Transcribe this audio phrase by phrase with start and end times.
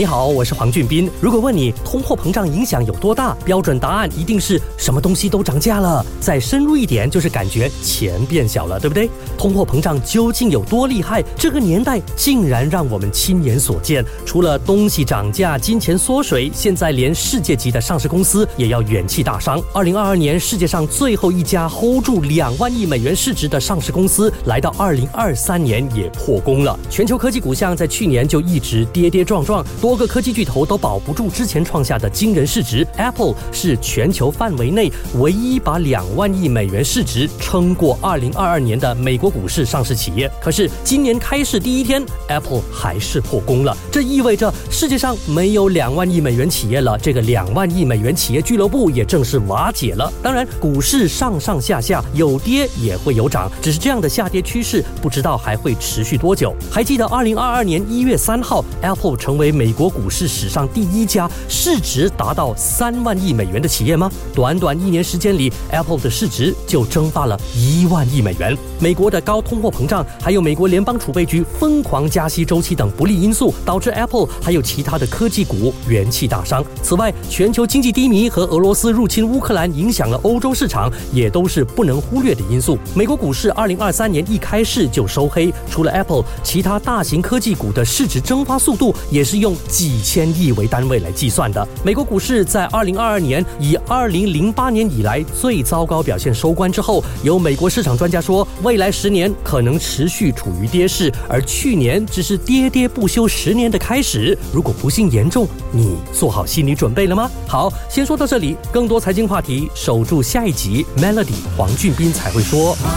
[0.00, 1.10] 你好，我是黄俊斌。
[1.20, 6.02] 如果问你通货膨胀影响有多大，标准答案一定是什么东西都涨价了。
[6.18, 9.10] 再深入一点，就是感觉钱变小了，对不对？
[9.36, 11.22] 通货膨胀究竟有多厉害？
[11.36, 14.02] 这个年代竟然让我们亲眼所见。
[14.24, 19.62] 除了东西涨价、金钱缩水，现在连世界级的上市公司也要元气大伤。
[19.74, 26.78] 二零二二年，世界上最后一家 hold 住两万亿美元市值的上市公司，来到二零二三年也破功了。
[26.88, 29.89] 全球科技股像在去年就一直跌跌撞撞，多。
[29.90, 32.86] 多个科技巨头都保不住之前创下的惊人市值。
[32.96, 40.30] Apple 是全球范围内唯一把两万亿美元市值撑过二零二二年的美国股市上市企业。
[40.40, 43.76] 可是今年开市第一天，Apple 还是破功了。
[43.90, 50.12] 这意味着世界上没有两万亿美元企业了，这个两万亿美元企业俱乐部也正式瓦解了。
[50.22, 56.54] 当然，股市上上下下有跌也会有涨，只是这样的下跌趋势不知道还会持续多久。
[56.70, 59.74] 还记得二零二二年一月三号，Apple 成为美。
[59.80, 64.12] 国股市史上第一家市值达到三万亿美元的企业吗？
[64.34, 68.54] 短短一年时间里，Apple 的市值就蒸发了一万亿美元。
[68.78, 76.62] 美国的高通货膨胀，还有美国联邦储备局疯狂加息周期等不利因素，导致 Apple 还有其他的科技股元气大伤。
[76.82, 82.78] 此外，全球经济低迷和俄罗斯入侵乌克兰影响了欧洲市场，也都是不能忽略的因素。
[82.94, 89.56] 美国股市二零二三年一开市就收黑，除了 Apple，其他大型科技股的市值蒸发速度也是用。
[89.68, 104.36] 几千亿为单位来计算的，美国股市在二零二二年以二零零八年以来最糟糕表现收官之后，有美国市场专家说，未来十年可能持续处于跌势，而去年只是跌跌不休十年的开始。
[104.52, 107.30] 如果不幸严重，你做好心理准备了吗？
[107.46, 110.84] 好，先说到这里，更多财经话题，守住下一集。
[110.96, 112.76] Melody 黄俊斌才会说。
[112.82, 112.90] 马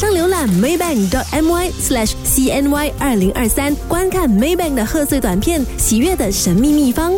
[0.00, 7.12] 上浏览 maybank.my/cny 二零二三，观看 Maybank 的贺岁短片《喜悦的神秘秘方》。